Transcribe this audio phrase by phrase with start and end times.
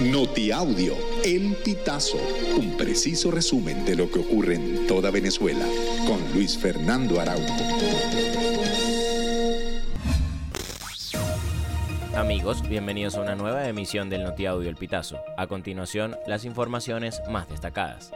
[0.00, 2.18] Notiaudio, El Pitazo,
[2.58, 5.64] un preciso resumen de lo que ocurre en toda Venezuela,
[6.04, 7.54] con Luis Fernando Araújo.
[12.16, 15.20] Amigos, bienvenidos a una nueva emisión del Notiaudio El Pitazo.
[15.36, 18.10] A continuación, las informaciones más destacadas.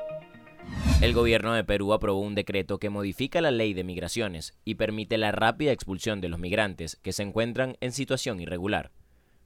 [1.00, 5.16] El gobierno de Perú aprobó un decreto que modifica la ley de migraciones y permite
[5.16, 8.90] la rápida expulsión de los migrantes que se encuentran en situación irregular.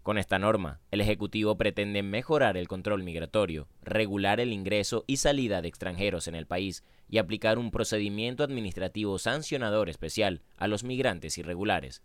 [0.03, 5.63] Con esta norma, el Ejecutivo pretende mejorar el control migratorio, regular el ingreso y salida
[5.63, 11.39] de extranjeros en el país y aplicar un procedimiento administrativo sancionador especial a los migrantes
[11.39, 12.03] irregulares.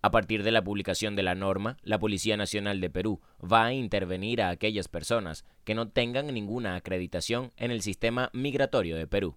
[0.00, 3.74] A partir de la publicación de la norma, la Policía Nacional de Perú va a
[3.74, 9.36] intervenir a aquellas personas que no tengan ninguna acreditación en el sistema migratorio de Perú.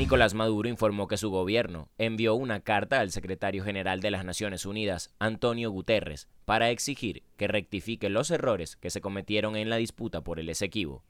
[0.00, 4.64] Nicolás Maduro informó que su gobierno envió una carta al secretario general de las Naciones
[4.64, 10.22] Unidas, Antonio Guterres, para exigir que rectifique los errores que se cometieron en la disputa
[10.22, 11.04] por el Esequibo.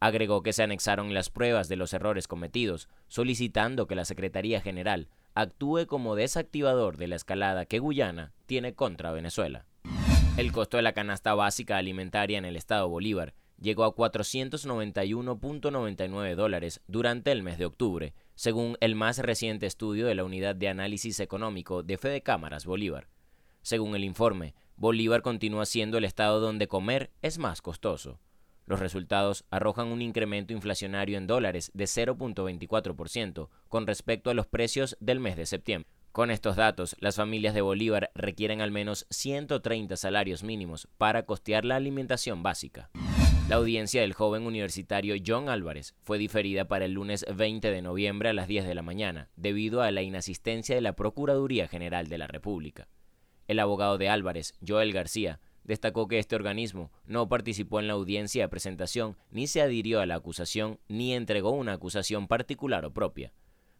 [0.00, 5.06] Agregó que se anexaron las pruebas de los errores cometidos, solicitando que la Secretaría General
[5.34, 9.66] actúe como desactivador de la escalada que Guyana tiene contra Venezuela.
[10.36, 16.80] El costo de la canasta básica alimentaria en el estado Bolívar llegó a 491.99 dólares
[16.86, 21.20] durante el mes de octubre, según el más reciente estudio de la Unidad de Análisis
[21.20, 23.08] Económico de Fede Cámaras Bolívar.
[23.62, 28.20] Según el informe, Bolívar continúa siendo el estado donde comer es más costoso.
[28.66, 34.96] Los resultados arrojan un incremento inflacionario en dólares de 0.24% con respecto a los precios
[35.00, 35.90] del mes de septiembre.
[36.12, 41.64] Con estos datos, las familias de Bolívar requieren al menos 130 salarios mínimos para costear
[41.64, 42.90] la alimentación básica.
[43.48, 48.28] La audiencia del joven universitario John Álvarez fue diferida para el lunes 20 de noviembre
[48.28, 52.18] a las 10 de la mañana, debido a la inasistencia de la Procuraduría General de
[52.18, 52.88] la República.
[53.46, 58.42] El abogado de Álvarez, Joel García, destacó que este organismo no participó en la audiencia
[58.42, 63.32] de presentación, ni se adhirió a la acusación, ni entregó una acusación particular o propia.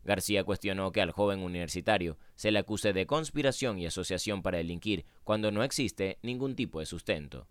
[0.05, 5.07] García cuestionó que al joven universitario se le acuse de conspiración y asociación para delinquir
[5.25, 7.49] cuando no existe ningún tipo de sustento.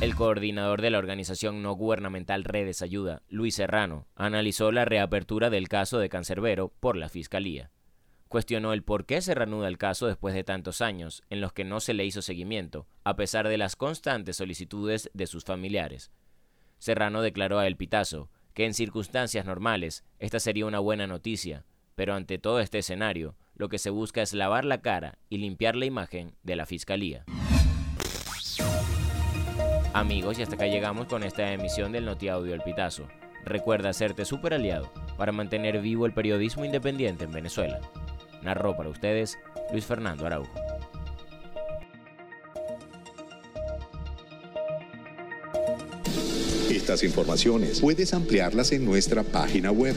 [0.00, 5.66] El coordinador de la organización no gubernamental Redes Ayuda, Luis Serrano, analizó la reapertura del
[5.68, 7.72] caso de Cancerbero por la Fiscalía.
[8.28, 11.64] Cuestionó el por qué se reanuda el caso después de tantos años en los que
[11.64, 16.12] no se le hizo seguimiento, a pesar de las constantes solicitudes de sus familiares.
[16.78, 21.64] Serrano declaró a El Pitazo que en circunstancias normales esta sería una buena noticia,
[21.96, 25.74] pero ante todo este escenario, lo que se busca es lavar la cara y limpiar
[25.74, 27.24] la imagen de la Fiscalía.
[29.98, 33.08] Amigos, y hasta acá llegamos con esta emisión del Notiaudio El Pitazo.
[33.44, 37.80] Recuerda hacerte super aliado para mantener vivo el periodismo independiente en Venezuela.
[38.40, 39.36] Narró para ustedes
[39.72, 40.52] Luis Fernando Araujo.
[46.70, 49.96] Estas informaciones puedes ampliarlas en nuestra página web